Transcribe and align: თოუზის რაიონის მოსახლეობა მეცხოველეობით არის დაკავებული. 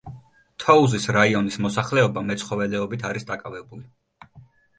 თოუზის 0.61 1.03
რაიონის 1.17 1.57
მოსახლეობა 1.65 2.25
მეცხოველეობით 2.31 3.07
არის 3.11 3.29
დაკავებული. 3.29 3.87